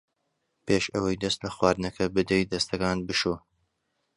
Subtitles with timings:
[0.65, 3.35] پێش ئەوەی دەست لە خواردنەکە بدەیت دەستەکانت بشۆ.